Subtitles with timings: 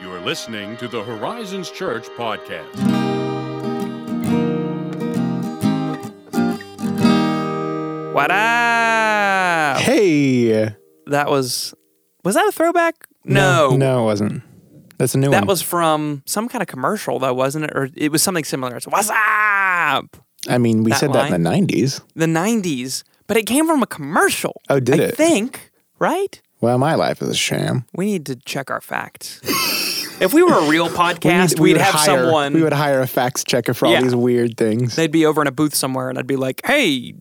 [0.00, 2.74] You are listening to the Horizons Church podcast.
[8.14, 9.78] What up?
[9.78, 10.72] Hey.
[11.06, 11.74] That was
[12.22, 12.94] was that a throwback?
[13.24, 13.76] No.
[13.76, 14.42] No, it wasn't.
[14.98, 15.48] That's a new That one.
[15.48, 17.72] was from some kind of commercial though, wasn't it?
[17.74, 18.76] Or it was something similar.
[18.76, 20.16] It's what's up?
[20.48, 22.02] I mean, we that said that in the 90s.
[22.14, 23.02] The nineties.
[23.26, 24.60] But it came from a commercial.
[24.70, 25.16] Oh, did I it?
[25.16, 26.40] think, right?
[26.60, 27.84] Well, my life is a sham.
[27.94, 29.40] We need to check our facts.
[30.20, 33.00] if we were a real podcast, We'd- we we'd have hire- someone We would hire
[33.00, 34.02] a fax checker for all Yeah.
[34.02, 34.96] these weird things.
[34.96, 37.14] they'd be over in a booth somewhere and I'd be like, Hey,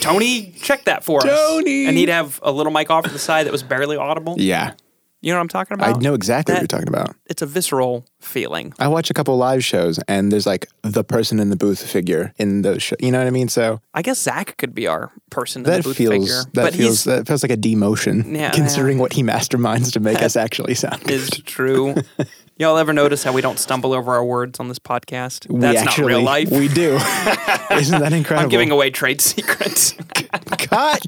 [0.00, 1.24] Tony, check that for us.
[1.26, 1.86] Tony!
[1.86, 4.36] And he'd have a little mic off to the side that was barely audible.
[4.38, 4.72] yeah.
[5.20, 5.96] You know what I'm talking about?
[5.96, 7.16] I know exactly what you're talking about.
[7.26, 8.72] It's a visceral feeling.
[8.78, 12.32] I watch a couple live shows and there's like the person in the booth figure
[12.36, 12.98] in those shows.
[13.00, 13.48] You know what I mean?
[13.48, 16.42] So I guess Zach could be our person in that the booth feels figure.
[16.54, 20.22] that but feels that feels like a demotion Yeah, considering what he masterminds to make
[20.22, 21.10] us actually sound good.
[21.10, 21.96] is true.
[22.58, 25.48] Y'all ever notice how we don't stumble over our words on this podcast?
[25.48, 26.50] we That's actually, not real life.
[26.50, 26.94] We do.
[27.72, 28.42] Isn't that incredible?
[28.44, 29.94] I'm giving away trade secrets.
[30.58, 31.04] cut.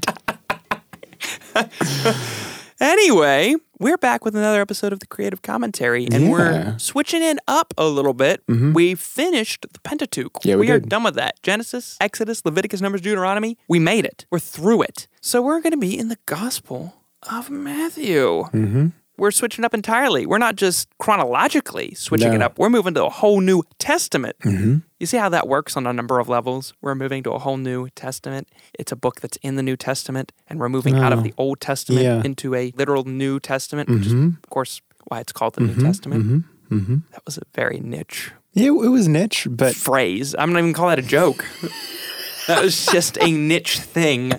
[2.79, 7.73] anyway, we're back with another episode of the Creative Commentary, and we're switching it up
[7.77, 8.43] a little bit.
[8.47, 10.37] We finished the Pentateuch.
[10.43, 10.89] Yeah, we are did.
[10.89, 11.41] done with that.
[11.41, 13.57] Genesis, Exodus, Leviticus, Numbers, Deuteronomy.
[13.67, 14.25] We made it.
[14.29, 15.07] We're through it.
[15.19, 16.93] So we're going to be in the Gospel
[17.29, 18.43] of Matthew.
[18.53, 18.87] Mm-hmm.
[19.21, 20.25] We're switching up entirely.
[20.25, 22.57] We're not just chronologically switching it up.
[22.57, 24.35] We're moving to a whole new testament.
[24.39, 24.77] Mm-hmm.
[24.99, 26.73] You see how that works on a number of levels?
[26.81, 28.47] We're moving to a whole new testament.
[28.73, 31.21] It's a book that's in the New Testament, and we're moving out of Oh.
[31.21, 32.23] the Old Testament Yeah.
[32.25, 34.29] into a literal New Testament, which is, mm-hmm.
[34.43, 35.85] of course, why it's called the New mm-hmm.
[35.85, 36.43] Testament.
[36.71, 36.95] Mm-hmm.
[37.11, 40.33] That was a very niche Yeah, it was niche, but phrase.
[40.39, 41.45] I'm not even call that a joke.
[42.47, 44.29] that was just a niche thing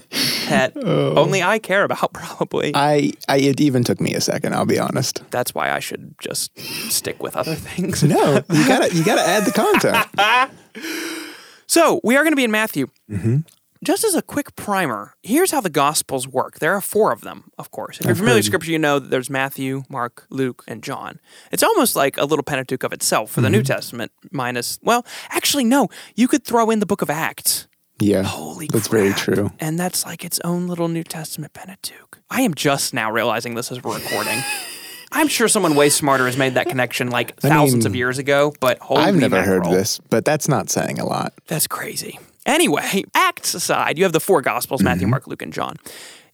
[0.48, 2.72] that only I care about, probably.
[2.74, 4.54] I, I it even took me a second.
[4.54, 5.22] I'll be honest.
[5.30, 6.56] That's why I should just
[6.90, 8.02] stick with other things.
[8.02, 10.50] No, you gotta you gotta add the content.
[11.66, 12.88] So we are going to be in Matthew.
[13.10, 13.38] Mm-hmm.
[13.82, 16.58] Just as a quick primer, here's how the Gospels work.
[16.58, 17.98] There are four of them, of course.
[17.98, 21.18] If you're familiar with Scripture, you know that there's Matthew, Mark, Luke, and John.
[21.50, 23.52] It's almost like a little Pentateuch of itself for the Mm-hmm.
[23.56, 25.88] New Testament, minus, well, actually, no.
[26.14, 27.66] You could throw in the book of Acts.
[28.02, 29.00] Yeah, Holy that's crap.
[29.02, 29.50] very true.
[29.60, 32.18] And that's like its own little New Testament Pentateuch.
[32.30, 34.38] I am just now realizing this as we're recording.
[35.14, 38.54] I'm sure someone way smarter has made that connection like thousands of mean, years ago,
[38.60, 41.34] but holy I've never heard this, but that's not saying a lot.
[41.48, 42.18] That's crazy.
[42.46, 44.84] Anyway, Acts aside, you have the four Gospels Mm-hmm.
[44.86, 45.76] Matthew, Mark, Luke, and John.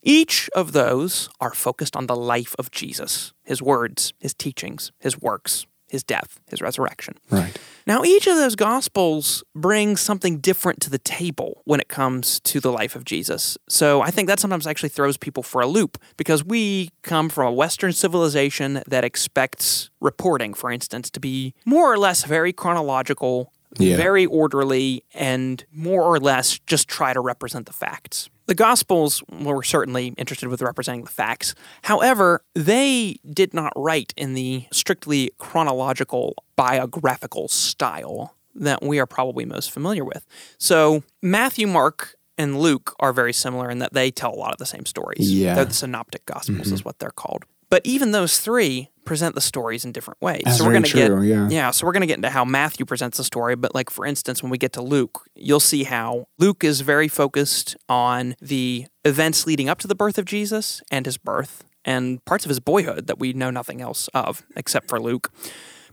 [0.02, 5.20] Each of those are focused on the life of Jesus, his words, his teachings, his
[5.20, 7.14] works, his death, his resurrection.
[7.30, 7.56] Right.
[7.86, 12.60] Now, each of those Gospels brings something different to the table when it comes to
[12.60, 13.56] the life of Jesus.
[13.68, 17.46] So I think that sometimes actually throws people for a loop because we come from
[17.46, 23.52] a Western civilization that expects reporting, for instance, to be more or less very chronological,
[23.78, 23.96] Yeah.
[23.96, 28.28] very orderly, and more or less just try to represent the facts.
[28.48, 31.54] The Gospels were certainly interested with representing the facts.
[31.82, 39.44] However, they did not write in the strictly chronological biographical style that we are probably
[39.44, 40.26] most familiar with.
[40.56, 44.58] So, Matthew, Mark, and Luke are very similar in that they tell a lot of
[44.58, 45.30] the same stories.
[45.30, 45.54] Yeah.
[45.54, 46.74] They're the synoptic gospels mm-hmm.
[46.74, 47.44] is what they're called.
[47.68, 50.42] But even those three present the stories in different ways.
[50.44, 51.48] That's so we're gonna get yeah.
[51.48, 54.04] yeah, so we're going to get into how Matthew presents the story, but like for
[54.04, 58.86] instance, when we get to Luke, you'll see how Luke is very focused on the
[59.06, 62.60] events leading up to the birth of Jesus and his birth and parts of his
[62.60, 65.32] boyhood that we know nothing else of except for Luke.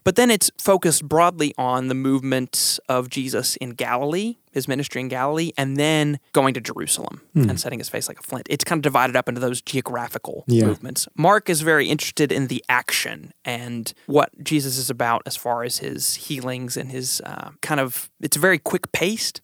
[0.05, 5.07] But then it's focused broadly on the movement of Jesus in Galilee, his ministry in
[5.09, 7.49] Galilee, and then going to Jerusalem Hmm.
[7.49, 8.45] and setting his face like a flint.
[8.49, 10.65] It's kind of divided up into those geographical Yeah.
[10.67, 11.07] movements.
[11.17, 15.79] Mark is very interested in the action and what Jesus is about as far as
[15.79, 19.41] his healings and his uh, kind of, it's very quick paced.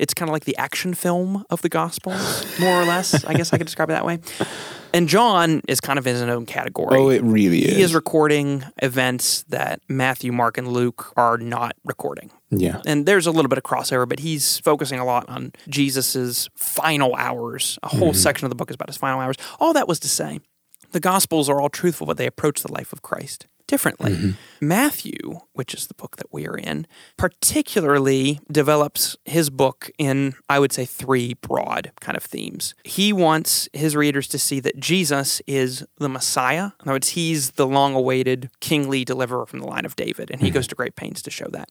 [0.00, 3.22] It's kind of like the action film of the Gospels, more or less.
[3.24, 4.18] I guess I could describe it that way.
[4.94, 6.98] And John is kind of in his own category.
[6.98, 7.76] Oh, it really is.
[7.76, 12.30] He is recording events that Matthew, Mark, and Luke are not recording.
[12.50, 12.80] yeah.
[12.86, 17.14] And there's a little bit of crossover, but he's focusing a lot on Jesus's final
[17.14, 17.78] hours.
[17.82, 18.16] A whole mm-hmm.
[18.16, 19.36] section of the book is about his final hours.
[19.60, 20.40] All that was to say,
[20.92, 24.12] the Gospels are all truthful, but they approach the life of Christ differently.
[24.12, 24.66] Mm-hmm.
[24.66, 30.58] Matthew, which is the book that we are in, particularly develops his book in, I
[30.58, 32.74] would say, three broad kind of themes.
[32.84, 36.72] He wants his readers to see that Jesus is the Messiah.
[36.80, 40.40] In other words, he's the long awaited kingly deliverer from the line of David, and
[40.40, 40.54] he mm-hmm.
[40.54, 41.70] goes to great pains to show that.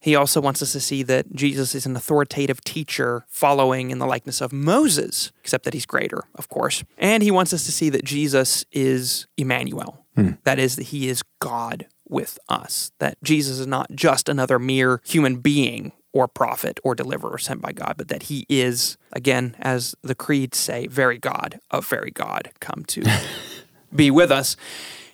[0.00, 4.06] He also wants us to see that Jesus is an authoritative teacher following in the
[4.06, 6.82] likeness of Moses, except that he's greater, of course.
[6.96, 10.05] And he wants us to see that Jesus is Emmanuel.
[10.16, 10.32] Hmm.
[10.44, 12.90] That is, that he is God with us.
[12.98, 17.72] That Jesus is not just another mere human being or prophet or deliverer sent by
[17.72, 22.50] God, but that he is, again, as the creeds say, very God of very God
[22.60, 23.04] come to
[23.94, 24.56] be with us.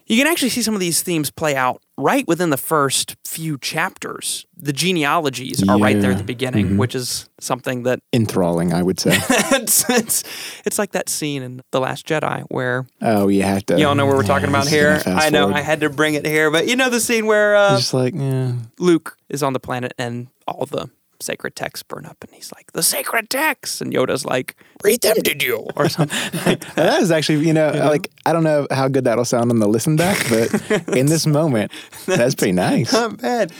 [0.06, 3.56] You can actually see some of these themes play out right within the first few
[3.58, 4.44] chapters.
[4.56, 6.26] The genealogies are right there at the Yeah.
[6.26, 9.12] beginning, which is something that Enthralling, I would say.
[9.52, 10.24] it's, it's,
[10.66, 13.78] it's like that scene in The Last Jedi where oh, you have to.
[13.78, 15.24] you all know what we're talking about This is gonna here.
[15.26, 15.56] I know forward.
[15.56, 18.14] I had to bring it here, but you know the scene where uh, Just like,
[18.14, 18.52] yeah.
[18.78, 20.90] Luke is on the planet and all the
[21.22, 25.16] sacred texts burn up, and he's like, "The sacred texts," and Yoda's like, "Read them,
[25.22, 26.18] did you?" Or something.
[26.74, 29.68] That is actually, you know, like I don't know how good that'll sound on the
[29.68, 31.70] listen back, but in this moment,
[32.06, 32.92] that's pretty nice.
[32.92, 33.52] Not bad.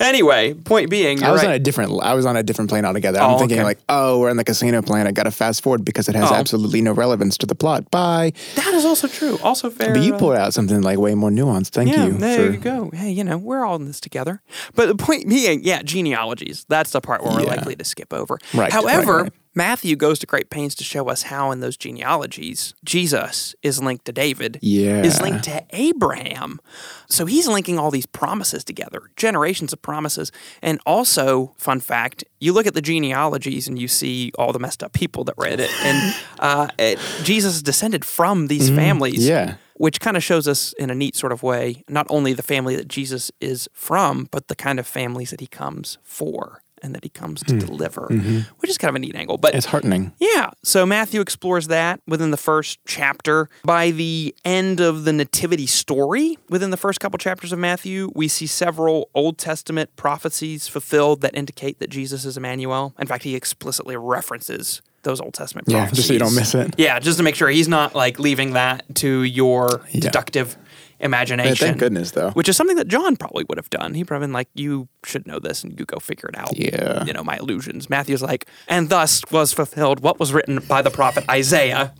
[0.00, 1.92] Anyway, point being, I was on a different.
[2.02, 3.18] I was on a different plane altogether.
[3.20, 3.64] I'm Oh, thinking okay.
[3.64, 5.14] like, oh, we're in the casino planet.
[5.14, 6.34] Got to fast forward because it has Oh.
[6.34, 7.90] absolutely no relevance to the plot.
[7.90, 8.32] Bye.
[8.56, 9.38] that is also true.
[9.42, 9.92] Also fair.
[9.94, 11.68] But you uh, pulled out something like way more nuanced.
[11.70, 12.12] Thank yeah, you.
[12.12, 12.90] there for, you go.
[12.92, 14.40] Hey, you know, we're all in this together.
[14.74, 16.64] But the point being, yeah, genealogies.
[16.68, 18.38] That's the part where we're likely to skip over.
[18.54, 19.32] Right, However, right, right.
[19.58, 24.04] Matthew goes to great pains to show us how in those genealogies Jesus is linked
[24.04, 25.02] to David, Yeah.
[25.02, 26.60] is linked to Abraham.
[27.08, 30.30] So he's linking all these promises together, generations of promises.
[30.62, 34.84] And also, fun fact, you look at the genealogies and you see all the messed
[34.84, 35.70] up people that read it.
[35.82, 39.28] And uh, it, Jesus is descended from these families Mm-hmm.
[39.28, 39.54] Yeah.
[39.74, 42.76] which kind of shows us in a neat sort of way not only the family
[42.76, 47.04] that Jesus is from, but the kind of families that he comes for and that
[47.04, 47.58] he comes to hmm.
[47.58, 48.40] deliver, mm-hmm.
[48.58, 49.38] which is kind of a neat angle.
[49.38, 50.12] But It's heartening.
[50.18, 53.48] yeah, so Matthew explores that within the first chapter.
[53.64, 58.28] By the end of the Nativity story, within the first couple chapters of Matthew, we
[58.28, 62.94] see several Old Testament prophecies fulfilled that indicate that Jesus is Emmanuel.
[62.98, 65.96] In fact, he explicitly references those Old Testament Yeah, prophecies.
[65.96, 66.74] just so you don't miss it.
[66.76, 70.00] Yeah, just to make sure he's not like leaving that to your Yeah.
[70.00, 70.56] deductive
[71.00, 71.66] imagination.
[71.68, 72.30] Thank goodness, though.
[72.30, 73.94] Which is something that John probably would have done.
[73.94, 77.04] He probably been like, "You should know this, and you go figure it out." Yeah.
[77.04, 77.88] you know my illusions.
[77.88, 81.94] Matthew's like, and thus was fulfilled what was written by the prophet Isaiah,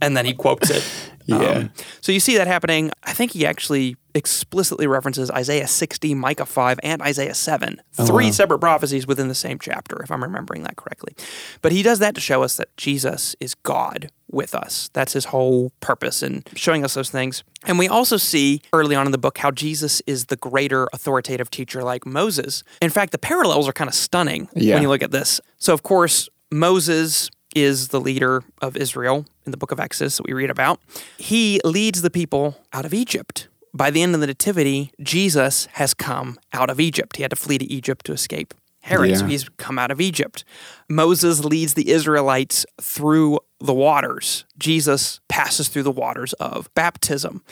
[0.00, 0.84] and then he quotes it.
[1.32, 1.68] Um, Yeah.
[2.02, 2.90] so you see that happening.
[3.02, 7.80] I think he actually explicitly references Isaiah 60, Micah 5, and Isaiah 7.
[7.98, 11.16] Oh, Three separate prophecies within the same chapter, if I'm remembering that correctly.
[11.62, 14.90] But he does that to show us that Jesus is God with us.
[14.92, 17.44] That's his whole purpose in showing us those things.
[17.66, 21.50] And we also see early on in the book how Jesus is the greater authoritative
[21.50, 22.62] teacher like Moses.
[22.82, 24.74] In fact, the parallels are kind of stunning Yeah.
[24.74, 25.40] when you look at this.
[25.58, 30.26] So, of course, Moses is the leader of Israel in the book of Exodus that
[30.26, 30.80] we read about.
[31.16, 33.48] He leads the people out of Egypt.
[33.72, 37.16] By the end of the Nativity, Jesus has come out of Egypt.
[37.16, 38.54] He had to flee to Egypt to escape
[38.84, 40.44] Herod, so he's come out of Egypt.
[40.90, 44.44] Moses leads the Israelites through the waters.
[44.58, 47.42] Jesus passes through the waters of baptism.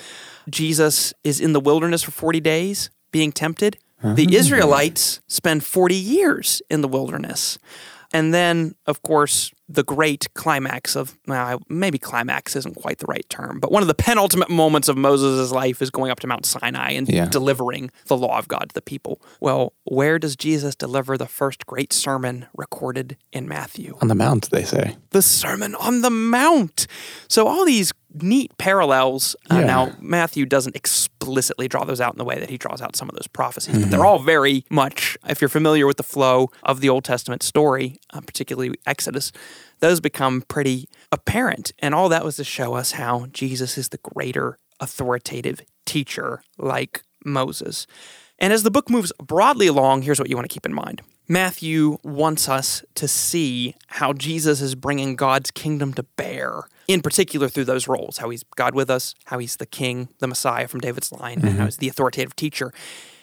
[0.51, 3.79] Jesus is in the wilderness for 40 days being tempted.
[4.03, 4.35] The ah.
[4.35, 7.57] Israelites spend 40 years in the wilderness.
[8.13, 13.27] And then, of course, the great climax of, well, maybe climax isn't quite the right
[13.29, 16.45] term, but one of the penultimate moments of Moses' life is going up to Mount
[16.47, 17.27] Sinai and Yeah.
[17.27, 19.21] delivering the law of God to the people.
[19.41, 23.97] Well, where does Jesus deliver the first great sermon recorded in Matthew?
[24.03, 24.97] On the mount, they say.
[25.11, 26.87] the Sermon on the Mount.
[27.29, 29.35] So all these neat parallels.
[29.51, 29.65] Uh, Yeah.
[29.67, 33.09] Now Matthew doesn't explicitly draw those out in the way that he draws out some
[33.09, 35.17] of those prophecies, but they're all very much.
[35.29, 39.33] If you're familiar with the flow of the Old Testament story, uh, particularly Exodus,
[39.81, 41.73] those become pretty apparent.
[41.79, 47.03] And all that was to show us how Jesus is the greater authoritative teacher, like
[47.25, 47.87] Moses.
[48.39, 51.03] And as the book moves broadly along, here's what you want to keep in mind.
[51.33, 57.49] Matthew wants us to see how Jesus is bringing God's kingdom to bear, in particular
[57.49, 60.81] through those roles how he's God with us, how he's the king, the Messiah from
[60.81, 61.65] David's line, and how mm-hmm.
[61.65, 62.71] he's the authoritative teacher,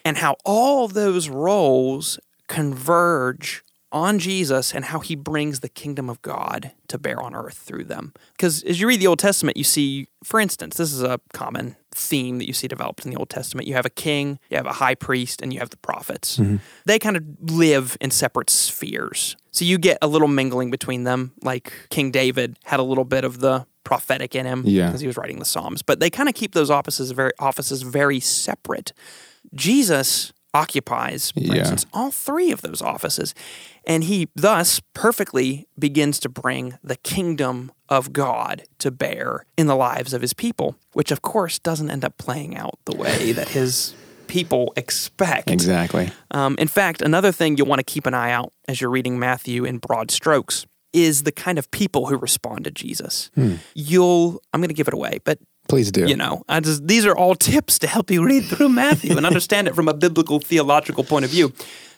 [0.04, 6.22] and how all those roles converge on Jesus and how he brings the kingdom of
[6.22, 8.14] God to bear on earth through them.
[8.34, 11.76] Because as you read the Old Testament, you see, for instance, this is a common
[11.92, 13.68] theme that you see developed in the Old Testament.
[13.68, 16.38] You have a king, you have a high priest, and you have the prophets.
[16.38, 16.58] Mm-hmm.
[16.86, 19.36] They kind of live in separate spheres.
[19.52, 23.24] So you get a little mingling between them, like King David had a little bit
[23.24, 24.88] of the prophetic in him Yeah.
[24.88, 25.82] because he was writing the Psalms.
[25.82, 28.94] But they kind of keep those offices very offices very separate.
[29.56, 31.56] Jesus occupies, for Yeah.
[31.60, 33.34] instance, all three of those offices.
[33.86, 39.76] And he thus perfectly begins to bring the kingdom of God to bear in the
[39.76, 43.50] lives of his people, which of course doesn't end up playing out the way that
[43.50, 43.94] his
[44.28, 45.50] people expect.
[45.50, 46.12] Exactly.
[46.32, 49.18] Um, in fact, another thing you'll want to keep an eye out as you're reading
[49.18, 53.30] Matthew in broad strokes is the kind of people who respond to Jesus.
[53.76, 55.40] You'll, I'm going to give it away, but
[55.70, 56.08] Please do.
[56.08, 59.26] You know, I just these are all tips to help you read through Matthew and
[59.26, 61.54] understand it from a biblical theological point of view.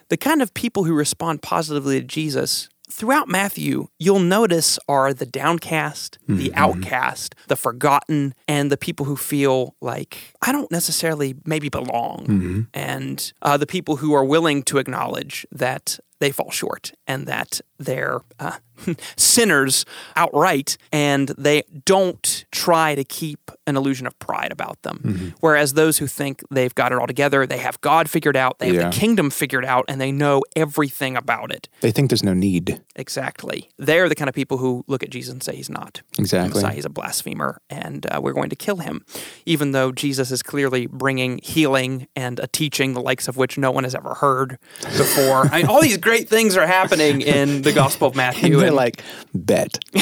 [0.09, 5.25] The kind of people who respond positively to Jesus throughout Matthew, you'll notice are the
[5.25, 11.69] downcast, the outcast, the forgotten, and the people who feel like I don't necessarily maybe
[11.69, 17.27] belong, and uh, the people who are willing to acknowledge that they fall short and
[17.27, 18.57] that they're uh,
[19.17, 19.85] sinners
[20.15, 25.33] outright and they don't try to keep an illusion of pride about them.
[25.39, 28.67] Whereas those who think they've got it all together, they have God figured out, they
[28.67, 28.89] have Yeah.
[28.89, 31.67] the kingdom figured out, and they know everything about it.
[31.81, 32.81] They think there's no need.
[32.95, 33.69] Exactly.
[33.77, 36.01] They're the kind of people who look at Jesus and say he's not.
[36.19, 36.63] Exactly.
[36.75, 39.05] He's a blasphemer, and uh, we're going to kill him.
[39.45, 43.71] Even though Jesus is clearly bringing healing and a teaching the likes of which no
[43.71, 45.47] one has ever heard before.
[45.51, 48.57] I mean, all these great things are happening in the Gospel of And Matthew.
[48.57, 49.01] they're and like,
[49.33, 49.77] bet.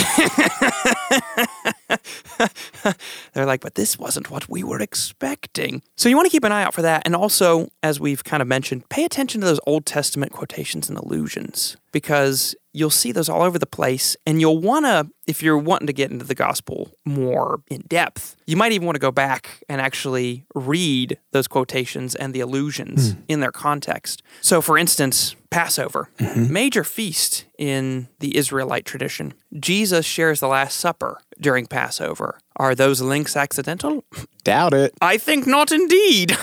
[3.33, 5.83] they're like, but this wasn't what we were expecting.
[5.97, 7.03] So you want to keep an eye out for that.
[7.05, 10.97] And also, as we've kind of mentioned, pay attention to those Old Testament quotations and
[10.97, 14.15] allusions because you'll see those all over the place.
[14.25, 18.35] And you'll want to, if you're wanting to get into the gospel more in depth,
[18.45, 23.13] you might even want to go back and actually read those quotations and the allusions
[23.13, 23.21] hmm.
[23.27, 24.21] in their context.
[24.41, 26.51] So, for instance, Passover, mm-hmm.
[26.53, 29.33] major feast in the Israelite tradition.
[29.59, 32.39] Jesus shares the Last Supper during Passover.
[32.59, 34.03] Are those links accidental?
[34.43, 34.93] Doubt it.
[35.01, 36.35] I think not indeed.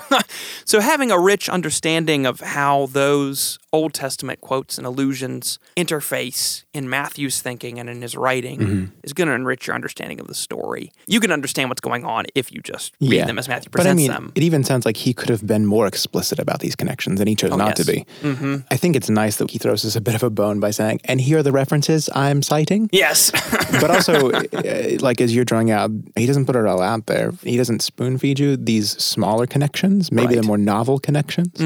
[0.64, 6.88] so, having a rich understanding of how those Old Testament quotes and allusions interface in
[6.88, 10.90] Matthew's thinking and in his writing is going to enrich your understanding of the story.
[11.06, 13.24] You can understand what's going on if you just read Yeah.
[13.26, 14.32] them as Matthew presents But I mean, them.
[14.34, 17.34] it even sounds like he could have been more explicit about these connections, and he
[17.34, 18.04] chose not to yes.
[18.22, 18.56] Mm-hmm.
[18.56, 18.62] be.
[18.70, 21.00] I think it's nice that he throws us a bit of a bone by saying,
[21.04, 23.30] "And here are the references I'm citing." yes.
[23.80, 27.32] but also, uh, like as you're drawing out, he doesn't put it all out there.
[27.42, 30.38] He doesn't spoon feed you these smaller connections, maybe the Right.
[30.40, 30.46] Mm-hmm.
[30.46, 31.60] more novel connections.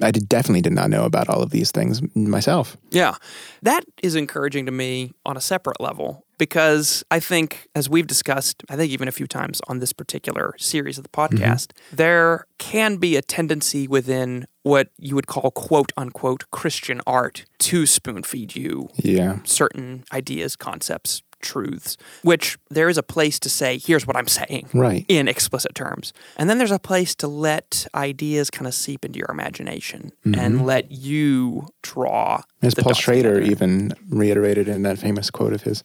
[0.00, 2.76] I did, definitely did not know about all of these things myself.
[2.90, 3.14] Yeah.
[3.62, 8.62] That is encouraging to me on a separate level because I think, as we've discussed,
[8.68, 12.96] I think even a few times on this particular series of the podcast, there can
[12.96, 18.56] be a tendency within what you would call quote unquote Christian art to spoon feed
[18.56, 19.38] you Yeah.
[19.44, 24.68] certain ideas, concepts, truths, which there is a place to say, here's what I'm saying
[24.74, 25.04] Right.
[25.08, 26.12] in explicit terms.
[26.36, 30.34] And then there's a place to let ideas kind of seep into your imagination and
[30.34, 30.64] mm-hmm.
[30.64, 32.42] let you draw.
[32.62, 33.50] As Paul Schrader together.
[33.52, 35.84] even reiterated in that famous quote of his.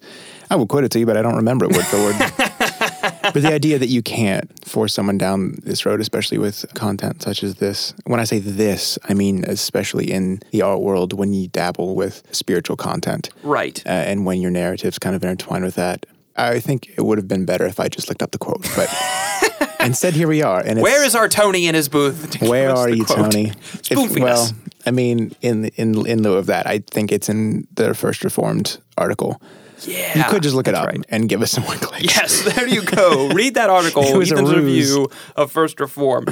[0.49, 2.15] I will quote it to you, but I don't remember it word for word.
[3.33, 7.43] but the idea that you can't force someone down this road, especially with content such
[7.43, 7.93] as this.
[8.05, 12.23] When I say this, I mean especially in the art world when you dabble with
[12.31, 13.81] spiritual content Right.
[13.85, 16.05] uh, and when your narratives kind of intertwine with that.
[16.35, 18.87] I think it would have been better if I just looked up the quote, but
[19.81, 20.61] instead here we are.
[20.65, 22.41] And Where is our Tony in his booth?
[22.47, 23.31] where are you, quote?
[23.31, 23.51] Tony?
[23.81, 24.49] Spoon feed well.
[24.85, 28.77] I mean, in in in lieu of that, I think it's in the First Reformed
[28.97, 29.41] article.
[29.87, 30.17] Yeah.
[30.17, 31.05] You could just look it up right.
[31.09, 32.15] and give us some more clicks.
[32.15, 33.29] Yes, there you go.
[33.29, 34.91] Read that article, It was a Ethan's ruse.
[34.91, 36.25] review of First Reform.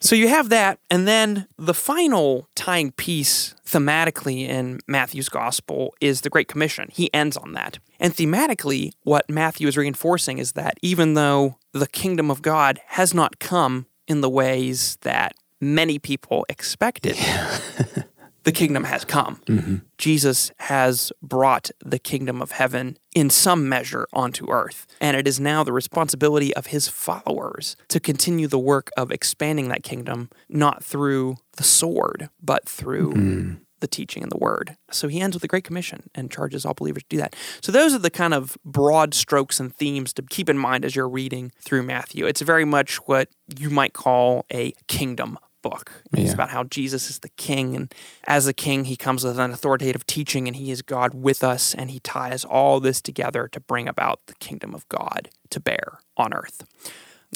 [0.00, 6.22] So you have that, and then the final tying piece thematically in Matthew's gospel is
[6.22, 6.88] the Great Commission.
[6.92, 7.78] He ends on that.
[8.00, 13.14] And thematically, what Matthew is reinforcing is that even though the kingdom of God has
[13.14, 17.16] not come in the ways that many people expected,
[18.44, 19.40] the kingdom has come.
[19.46, 19.76] Mm-hmm.
[19.98, 24.86] Jesus has brought the kingdom of heaven in some measure onto earth.
[25.00, 29.68] And it is now the responsibility of his followers to continue the work of expanding
[29.68, 33.60] that kingdom, not through the sword, but through mm.
[33.80, 34.76] the teaching and the word.
[34.90, 37.36] So he ends with the Great Commission and charges all believers to do that.
[37.60, 40.96] So those are the kind of broad strokes and themes to keep in mind as
[40.96, 42.26] you're reading through Matthew.
[42.26, 46.02] It's very much what you might call a kingdom book.
[46.12, 46.32] It's Yeah.
[46.34, 47.94] about how Jesus is the king, and
[48.26, 51.74] as a king, he comes with an authoritative teaching, and he is God with us,
[51.74, 55.98] and he ties all this together to bring about the kingdom of God to bear
[56.16, 56.64] on earth.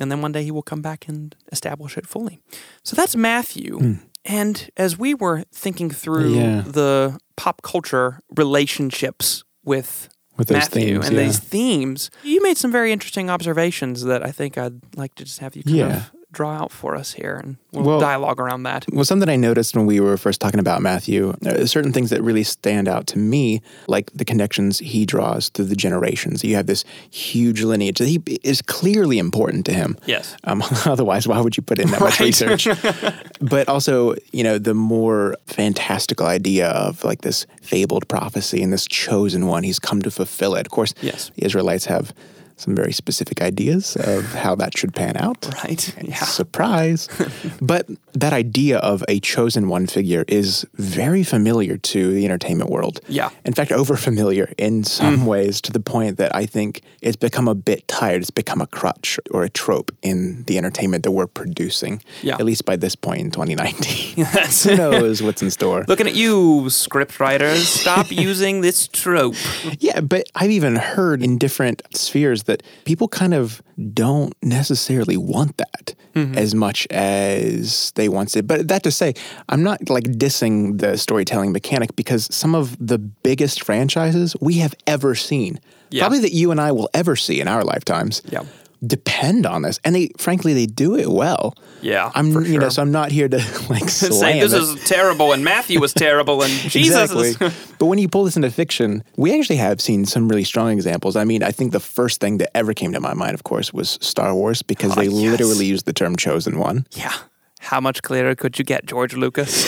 [0.00, 2.38] And then one day he will come back and establish it fully.
[2.82, 3.78] So that's Matthew.
[3.78, 3.92] Hmm.
[4.26, 6.62] And as we were thinking through Yeah.
[6.66, 11.22] the pop culture relationships with With those Matthew themes, and yeah.
[11.22, 15.38] these themes, you made some very interesting observations that I think I'd like to just
[15.38, 16.02] have you kind Yeah.
[16.36, 18.84] Draw out for us here and we'll, Well- dialogue around that.
[18.92, 22.10] Well, something I noticed when we were first talking about Matthew, there are certain things
[22.10, 26.44] that really stand out to me, like the connections he draws through the generations.
[26.44, 29.96] You have this huge lineage that he is clearly important to him.
[30.04, 30.36] Yes.
[30.44, 32.26] Um, otherwise, why would you put in that much Right.
[32.26, 32.68] research?
[33.40, 38.86] but also, you know, the more fantastical idea of like this fabled prophecy and this
[38.86, 40.66] chosen one, he's come to fulfill it.
[40.66, 41.30] Of course, Yes.
[41.34, 42.12] the Israelites have
[42.56, 45.48] some very specific ideas of how that should pan out.
[45.62, 45.94] Right.
[46.02, 46.16] Yeah.
[46.16, 47.08] Surprise.
[47.60, 53.00] but that idea of a chosen one figure is very familiar to the entertainment world.
[53.08, 53.30] Yeah.
[53.44, 55.24] In fact, over familiar in some mm.
[55.26, 58.22] ways to the point that I think it's become a bit tired.
[58.22, 62.02] It's become a crutch or a trope in the entertainment that we're producing.
[62.22, 62.34] Yeah.
[62.34, 64.14] At least by this point in 2019.
[64.16, 64.64] Yes.
[64.64, 65.84] Who knows what's in store?
[65.88, 67.68] Looking at you, script writers.
[67.68, 69.34] Stop using this trope.
[69.78, 73.62] Yeah, but I've even heard in different spheres that people kind of
[73.92, 76.36] don't necessarily want that mm-hmm.
[76.36, 78.46] as much as they once did.
[78.46, 79.14] But that to say,
[79.48, 84.74] I'm not like dissing the storytelling mechanic because some of the biggest franchises we have
[84.86, 85.60] ever seen,
[85.90, 86.02] Yeah.
[86.02, 88.22] probably that you and I will ever see in our lifetimes.
[88.30, 88.44] Yeah.
[88.86, 91.54] Depend on this, and they frankly they do it well.
[91.80, 93.36] Yeah, I'm you know so I'm not here to
[93.70, 94.62] like Say this it.
[94.62, 97.28] is terrible, and Matthew was terrible, and Jesus Exactly.
[97.46, 97.74] is.
[97.78, 101.16] but when you pull this into fiction, we actually have seen some really strong examples.
[101.16, 103.72] I mean, I think the first thing that ever came to my mind, of course,
[103.72, 105.30] was Star Wars because they Ah, yes.
[105.30, 106.86] literally used the term chosen one.
[106.92, 107.14] Yeah.
[107.60, 109.64] How much clearer could you get, George Lucas?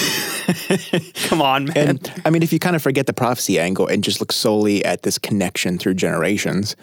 [1.28, 1.76] Come on, man.
[1.88, 4.84] And I mean, if you kind of forget the prophecy angle and just look solely
[4.84, 6.76] at this connection through generations,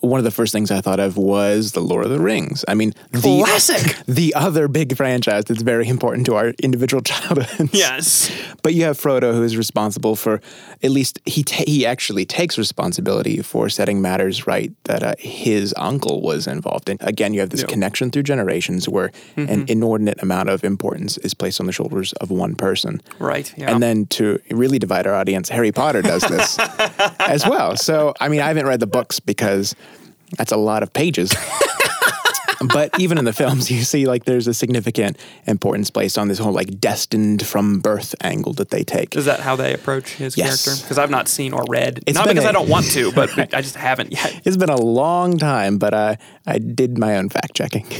[0.00, 2.64] one of the first things I thought of was The Lord of the Rings.
[2.68, 3.96] I mean, the, Classic.
[4.06, 7.74] the other big franchise that's very important to our individual childhoods.
[7.74, 8.30] yes.
[8.62, 10.40] But you have Frodo, who is responsible for,
[10.82, 15.74] at least he ta- he actually takes responsibility for setting matters right that uh, his
[15.76, 16.98] uncle was involved in.
[17.00, 21.60] Again, you have this connection through generations where an inordinate amount of importance is placed
[21.60, 23.00] on the shoulders of one person.
[23.18, 23.52] Right.
[23.56, 23.70] Yeah.
[23.72, 26.58] And then to really divide our audience, Harry Potter does this
[27.18, 27.76] as well.
[27.76, 29.74] So, I mean, I haven't read the books because
[30.36, 31.34] that's a lot of pages.
[32.74, 35.16] but even in the films, you see like there's a significant
[35.46, 39.14] importance placed on this whole like destined from birth angle that they take.
[39.16, 40.64] is that how they approach his Yes.
[40.64, 40.82] character?
[40.84, 42.02] Because I've not seen or read.
[42.06, 44.40] It's not because I don't want to, but I just haven't yet.
[44.44, 46.16] It's been a long time, but uh,
[46.46, 47.84] I did my own fact checking.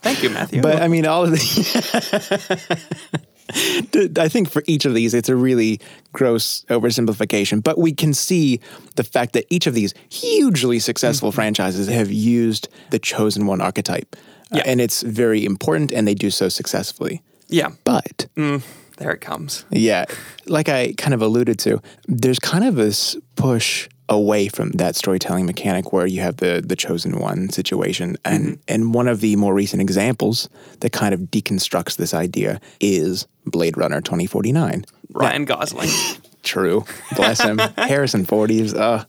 [0.00, 0.62] Thank you, Matthew.
[0.62, 3.18] But I mean, all of the.
[3.54, 5.80] I think for each of these, it's a really
[6.12, 8.60] gross oversimplification, but we can see
[8.96, 14.16] the fact that each of these hugely successful franchises have used the chosen one archetype.
[14.50, 17.22] Uh, and it's very important, and they do so successfully.
[17.48, 19.64] yeah, But there it comes.
[19.70, 20.06] yeah,
[20.46, 25.46] like I kind of alluded to, there's kind of this push away from that storytelling
[25.46, 28.16] mechanic where you have the the chosen one situation.
[28.24, 30.48] And and one of the more recent examples
[30.80, 34.84] that kind of deconstructs this idea is Blade Runner 2049.
[35.12, 35.90] Ryan Gosling.
[36.42, 36.84] True.
[37.16, 37.58] Bless him.
[37.76, 39.04] Harrison Ford is uh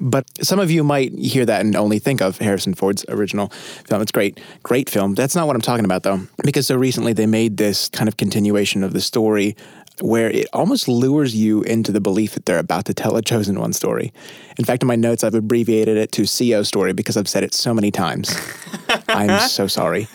[0.00, 3.48] but some of you might hear that and only think of Harrison Ford's original
[3.84, 4.00] film.
[4.00, 5.14] It's great, great film.
[5.14, 8.16] That's not what I'm talking about though, because so recently they made this kind of
[8.16, 9.56] continuation of the story
[10.00, 13.58] where it almost lures you into the belief that they're about to tell a chosen
[13.58, 14.12] one story.
[14.58, 17.54] In fact, in my notes, I've abbreviated it to CO story because I've said it
[17.54, 18.34] so many times.
[19.08, 20.08] I'm so sorry.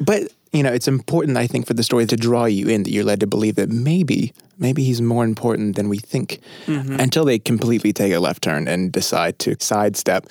[0.00, 2.90] But you know, it's important, I think, for the story to draw you in that
[2.90, 6.98] you're led to believe that maybe, maybe he's more important than we think, mm-hmm.
[6.98, 10.26] until they completely take a left turn and decide to sidestep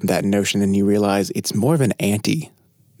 [0.00, 2.50] that notion, and you realize it's more of an anti.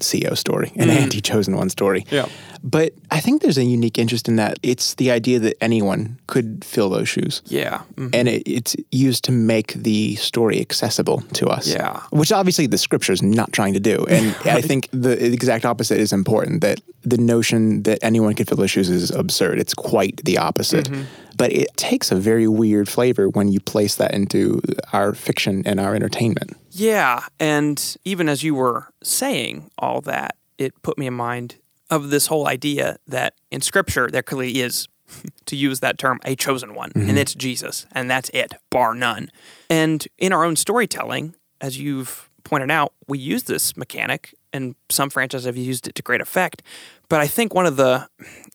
[0.00, 2.04] CO story, an anti chosen one story.
[2.10, 2.26] Yeah.
[2.62, 4.58] But I think there's a unique interest in that.
[4.62, 7.82] It's the idea that anyone could fill those shoes Yeah.
[7.96, 8.14] Mm.
[8.14, 11.66] and it, it's used to make the story accessible to us.
[11.68, 12.00] Yeah.
[12.10, 15.98] which obviously the scripture is not trying to do, and I think the exact opposite
[15.98, 16.60] is important.
[16.62, 19.58] That the notion that anyone can fill those shoes is absurd.
[19.60, 20.86] It's quite the opposite.
[20.90, 21.02] Mm-hmm.
[21.36, 25.78] But it takes a very weird flavor when you place that into our fiction and
[25.78, 26.56] our entertainment.
[26.70, 31.56] Yeah, and even as you were saying all that, it put me in mind
[31.90, 34.88] of this whole idea that in Scripture there clearly is,
[35.46, 37.18] to use that term, a chosen one, and mm-hmm.
[37.18, 39.30] it's Jesus, and that's it, bar none.
[39.70, 45.10] And in our own storytelling, as you've pointed out, we use this mechanic, and some
[45.10, 46.62] franchises have used it to great effect.
[47.08, 48.08] But I think one of the,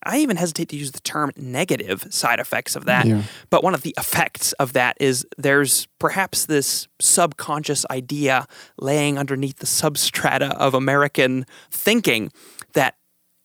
[0.04, 3.24] I even hesitate to use the term negative side effects of that, Yeah.
[3.50, 8.46] but one of the effects of that is there's perhaps this subconscious idea
[8.80, 12.32] laying underneath the substrata of American thinking
[12.74, 12.96] that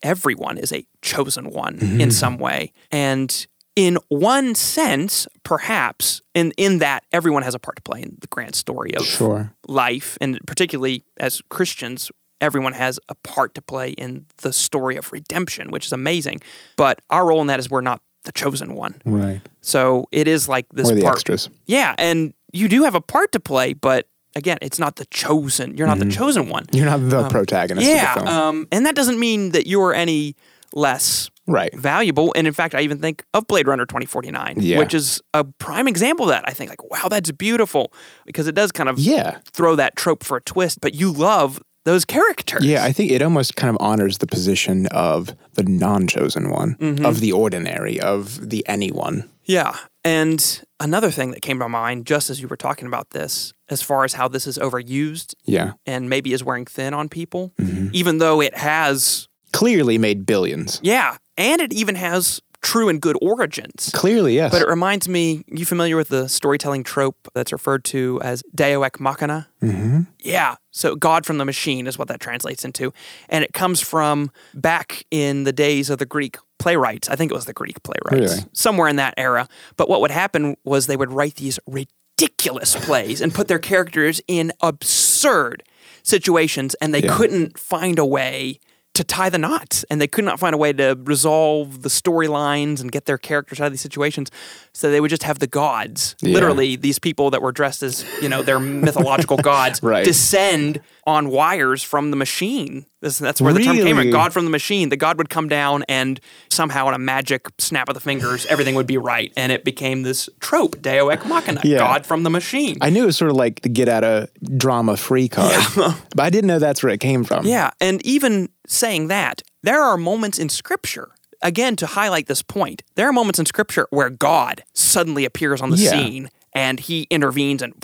[0.03, 2.11] everyone is a chosen one in mm-hmm.
[2.11, 2.73] some way.
[2.91, 8.17] And in one sense, perhaps, in, in that everyone has a part to play in
[8.21, 9.53] the grand story of Sure.
[9.69, 15.13] life, and particularly as Christians, everyone has a part to play in the story of
[15.13, 16.41] redemption, which is amazing.
[16.77, 19.01] But our role in that is we're not the chosen one.
[19.05, 19.41] Right.
[19.61, 21.17] So it is like this Or the part.
[21.17, 21.49] extras.
[21.67, 25.77] Yeah, and you do have a part to play, but again, it's not the chosen.
[25.77, 26.67] You're not the chosen one.
[26.73, 28.39] You're not the protagonist Yeah, of the film.
[28.39, 30.35] um, and that doesn't mean that you're any
[30.75, 31.73] less Right.
[31.75, 32.33] valuable.
[32.37, 34.79] And in fact, I even think of Blade Runner 2049, Yeah.
[34.79, 36.45] which is a prime example of that.
[36.47, 37.93] I think like, wow, that's beautiful
[38.27, 39.39] because it does kind of Yeah.
[39.53, 42.65] throw that trope for a twist, but you love those characters.
[42.65, 46.75] Yeah, I think it almost kind of honors the position of the non chosen one,
[46.79, 47.07] Mm-hmm.
[47.07, 49.29] of the ordinary, of the anyone.
[49.45, 49.75] Yeah.
[50.05, 53.81] And another thing that came to mind just as you were talking about this, as
[53.83, 55.73] far as how this is overused Yeah.
[55.87, 57.89] and maybe is wearing thin on people, Mm-hmm.
[57.93, 60.81] even though it has, Clearly made billions.
[60.83, 63.91] yeah, and it even has true and good origins.
[63.95, 64.51] Clearly, yes.
[64.51, 68.83] But it reminds me, you familiar with the storytelling trope that's referred to as Deo
[68.83, 69.49] ex machina?
[69.63, 70.01] Mm-hmm.
[70.19, 70.57] Yeah.
[70.73, 72.93] So God from the machine is what that translates into.
[73.29, 77.09] And it comes from back in the days of the Greek playwrights.
[77.09, 78.45] I think it was the Greek playwrights, Really?
[78.53, 79.49] somewhere in that era.
[79.77, 84.21] But what would happen was they would write these ridiculous plays and put their characters
[84.27, 85.63] in absurd
[86.03, 87.17] situations, and they Yeah.
[87.17, 88.59] couldn't find a way
[88.97, 92.81] to tie the knots and they could not find a way to resolve the storylines
[92.81, 94.31] and get their characters out of these situations
[94.73, 96.35] so they would just have the gods Yeah.
[96.35, 100.05] literally these people that were dressed as you know their mythological gods Right.
[100.05, 104.45] descend on wires from the machine This- that's where the term came from god from
[104.47, 106.19] the machine the god would come down and
[106.51, 110.03] somehow in a magic snap of the fingers everything would be right and it became
[110.03, 111.79] this trope deo ex machina Yeah.
[111.79, 114.29] god from the machine I knew it was sort of like the get out of
[114.57, 117.45] drama free card, but I didn't know that's where it came from.
[117.47, 121.11] Yeah, and even saying that, there are moments in Scripture,
[121.43, 125.71] again, to highlight this point, there are moments in Scripture where God suddenly appears on
[125.71, 125.91] the Yeah.
[125.91, 127.75] scene and he intervenes and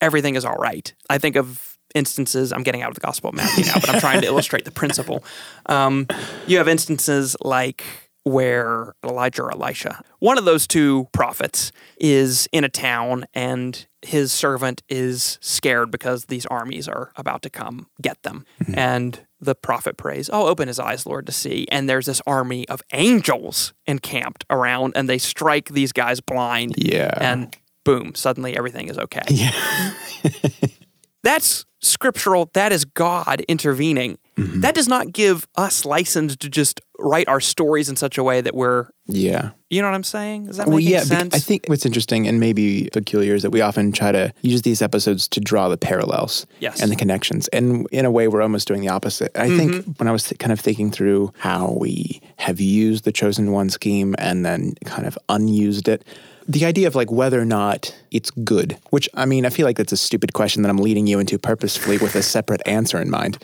[0.00, 0.92] everything is all right.
[1.10, 4.00] I think of instances, I'm getting out of the Gospel of Matthew now, but I'm
[4.00, 5.24] trying to illustrate the principle.
[5.66, 6.06] Um,
[6.46, 7.84] you have instances like
[8.24, 14.32] where Elijah or Elisha, one of those two prophets, is in a town and his
[14.32, 18.44] servant is scared because these armies are about to come get them.
[18.74, 21.66] And the prophet prays, Oh, open his eyes, Lord, to see.
[21.70, 26.74] And there's this army of angels encamped around and they strike these guys blind.
[26.76, 27.14] Yeah.
[27.20, 29.22] And boom, suddenly everything is okay.
[31.22, 32.50] That's scriptural.
[32.54, 34.18] That is God intervening.
[34.36, 34.60] Mm-hmm.
[34.60, 38.40] That does not give us license to just write our stories in such a way
[38.40, 39.50] that we're, Yeah.
[39.70, 40.46] you know what I'm saying?
[40.46, 41.34] Does that Well, make yeah, sense?
[41.34, 44.82] I think what's interesting and maybe peculiar is that we often try to use these
[44.82, 46.80] episodes to draw the parallels Yes.
[46.80, 47.46] and the connections.
[47.48, 49.30] And in a way, we're almost doing the opposite.
[49.36, 49.58] I Mm-hmm.
[49.58, 53.52] think when I was th- kind of thinking through how we have used the chosen
[53.52, 56.04] one scheme and then kind of unused it,
[56.48, 59.76] the idea of like whether or not it's good, which I mean, I feel like
[59.76, 63.10] that's a stupid question that I'm leading you into purposefully with a separate answer in
[63.10, 63.38] mind.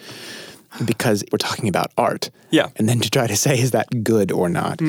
[0.85, 2.31] Because we're talking about art.
[2.51, 2.71] Yeah.
[2.75, 4.81] And then to try to say, is that good or not?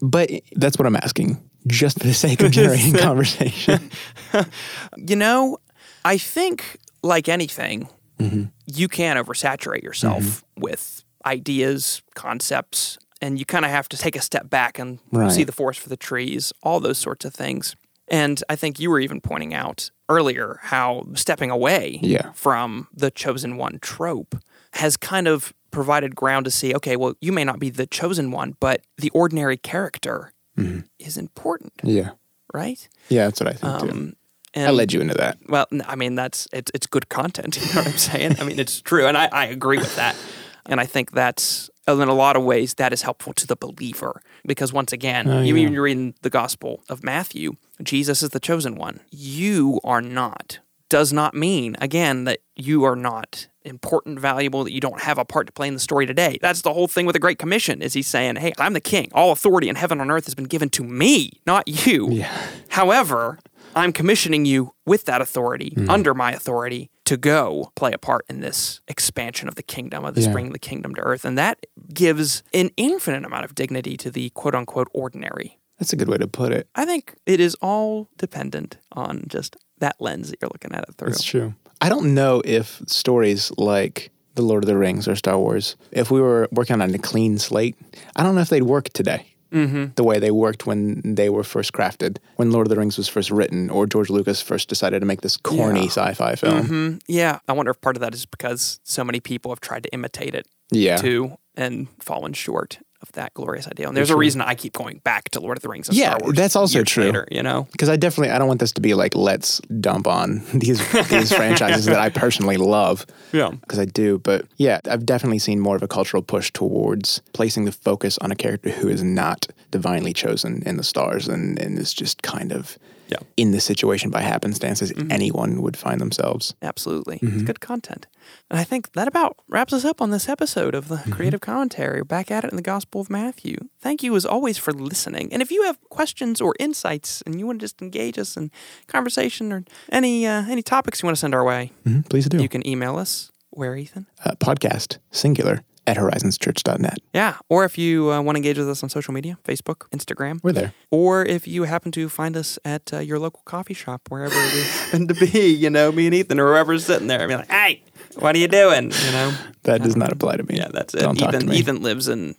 [0.00, 3.90] But that's what I'm asking, just for the sake of generating conversation.
[4.96, 5.58] you know,
[6.06, 8.44] I think like anything, Mm-hmm.
[8.64, 14.20] you can oversaturate yourself with ideas, concepts, and you kind of have to take a
[14.20, 15.30] step back and Right.
[15.32, 17.76] see the forest for the trees, all those sorts of things.
[18.08, 22.32] And I think you were even pointing out earlier how stepping away Yeah.
[22.34, 24.36] from the chosen one trope
[24.74, 28.30] has kind of provided ground to see okay, well, you may not be the chosen
[28.30, 30.80] one, but the ordinary character Mm-hmm.
[30.98, 32.10] is important, yeah.
[32.54, 32.88] right?
[33.10, 33.90] Yeah, that's what I think too.
[33.90, 34.16] Um,
[34.56, 35.36] I led you into that.
[35.48, 37.56] well, I mean that's it's it's good content.
[37.60, 38.36] You know what I'm saying?
[38.40, 40.16] I mean it's true, and I, I agree with that.
[40.64, 44.20] And I think that's in a lot of ways that is helpful to the believer
[44.44, 45.62] because once again, Oh, you yeah.
[45.62, 49.00] even read in the Gospel of Matthew, Jesus is the chosen one.
[49.10, 50.58] You are not.
[50.88, 55.24] Does not mean again that you are not important, valuable, that you don't have a
[55.24, 56.38] part to play in the story today.
[56.40, 57.82] That's the whole thing with the Great Commission.
[57.82, 59.10] Is he's saying, "Hey, I'm the King.
[59.12, 62.32] All authority in heaven and earth has been given to me, not you." Yeah.
[62.68, 63.38] However,
[63.74, 65.90] I'm commissioning you with that authority, Mm-hmm.
[65.90, 70.14] under my authority, to go play a part in this expansion of the kingdom, of
[70.14, 70.32] this Yeah.
[70.32, 71.24] bringing the kingdom to earth.
[71.24, 75.58] And that gives an infinite amount of dignity to the quote unquote ordinary.
[75.78, 76.68] That's a good way to put it.
[76.74, 80.94] I think it is all dependent on just that lens that you're looking at it
[80.96, 81.10] through.
[81.10, 81.54] That's true.
[81.80, 86.10] I don't know if stories like The Lord of the Rings or Star Wars, if
[86.10, 87.76] we were working on a clean slate,
[88.16, 89.26] I don't know if they'd work today.
[89.52, 89.86] Mm-hmm.
[89.94, 93.08] The way they worked when they were first crafted, when Lord of the Rings was
[93.08, 95.86] first written, or George Lucas first decided to make this corny Yeah.
[95.86, 96.66] sci-fi film.
[96.68, 99.82] Mm, yeah, I wonder if part of that is because so many people have tried
[99.84, 103.88] to imitate it Yeah, too and fallen short of that glorious ideal.
[103.88, 106.10] And there's a reason I keep going back to Lord of the Rings and Yeah,
[106.16, 106.36] Star Wars.
[106.36, 107.04] that's also years true.
[107.04, 110.06] Later, you know, because I definitely I don't want this to be like let's dump
[110.06, 110.78] on these
[111.08, 113.06] these franchises that I personally love.
[113.32, 113.50] Yeah.
[113.50, 114.18] because I do.
[114.18, 118.30] But yeah, I've definitely seen more of a cultural push towards placing the focus on
[118.32, 122.52] a character who is not divinely chosen in the stars and and is just kind
[122.52, 123.18] of Yeah.
[123.36, 126.54] in this situation by happenstance as anyone would find themselves.
[126.60, 127.20] Absolutely.
[127.22, 128.06] It's good content.
[128.50, 132.00] And I think that about wraps us up on this episode of the Creative Commentary.
[132.00, 133.56] We're back at it in the Gospel of Matthew.
[133.80, 135.32] Thank you, as always, for listening.
[135.32, 138.50] And if you have questions or insights and you want to just engage us in
[138.88, 142.42] conversation or any uh, any topics you want to send our way, Mhm, Please do.
[142.42, 143.30] you can email us.
[143.50, 144.06] Where, Ethan?
[144.24, 146.98] uh, podcast singular at horizonschurch.net.
[147.14, 147.36] Yeah.
[147.48, 150.52] Or if you uh, want to engage with us on social media, Facebook, Instagram, We're
[150.52, 150.72] there.
[150.90, 154.62] or if you happen to find us at uh, your local coffee shop, wherever we
[154.62, 157.82] happen to be, you know, me and Ethan or whoever's sitting there, be like, hey,
[158.18, 158.90] what are you doing?
[159.04, 160.56] You know, That does not apply to me.
[160.56, 161.00] yeah, that's it.
[161.00, 161.52] Don't Ethan.
[161.52, 162.34] Ethan lives in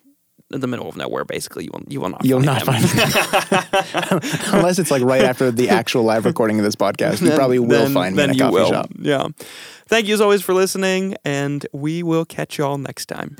[0.49, 1.25] the middle of nowhere.
[1.25, 2.89] Basically, you will you will not You'll find not him.
[4.09, 4.29] find me.
[4.53, 7.21] Unless it's like right after the actual live recording of this podcast.
[7.21, 8.69] You probably will Then- find me in a coffee will.
[8.69, 8.89] shop.
[8.99, 9.27] Yeah.
[9.87, 13.37] Thank you as always for listening, and we will catch you all next time.